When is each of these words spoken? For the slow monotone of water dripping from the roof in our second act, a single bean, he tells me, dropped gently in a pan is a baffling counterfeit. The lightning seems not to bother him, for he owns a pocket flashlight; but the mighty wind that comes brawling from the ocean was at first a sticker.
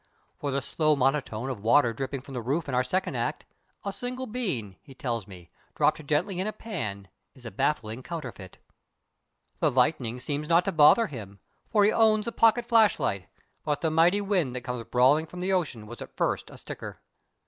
For 0.39 0.49
the 0.49 0.63
slow 0.63 0.95
monotone 0.95 1.51
of 1.51 1.61
water 1.61 1.93
dripping 1.93 2.21
from 2.21 2.33
the 2.33 2.41
roof 2.41 2.67
in 2.67 2.73
our 2.73 2.83
second 2.83 3.15
act, 3.15 3.45
a 3.85 3.93
single 3.93 4.25
bean, 4.25 4.75
he 4.81 4.95
tells 4.95 5.27
me, 5.27 5.51
dropped 5.75 6.03
gently 6.07 6.39
in 6.39 6.47
a 6.47 6.51
pan 6.51 7.07
is 7.35 7.45
a 7.45 7.51
baffling 7.51 8.01
counterfeit. 8.01 8.57
The 9.59 9.69
lightning 9.69 10.19
seems 10.19 10.49
not 10.49 10.65
to 10.65 10.71
bother 10.71 11.05
him, 11.05 11.39
for 11.69 11.83
he 11.85 11.91
owns 11.93 12.25
a 12.25 12.31
pocket 12.31 12.65
flashlight; 12.65 13.27
but 13.63 13.81
the 13.81 13.91
mighty 13.91 14.21
wind 14.21 14.55
that 14.55 14.61
comes 14.61 14.83
brawling 14.85 15.27
from 15.27 15.39
the 15.39 15.53
ocean 15.53 15.85
was 15.85 16.01
at 16.01 16.17
first 16.17 16.49
a 16.49 16.57
sticker. 16.57 16.97